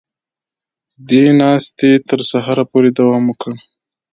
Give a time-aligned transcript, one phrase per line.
[1.09, 3.51] دې ناستې تر سهاره پورې دوام وکړ